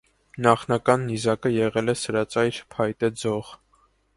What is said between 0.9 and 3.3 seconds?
նիզակը եղել է սրածայր փայտե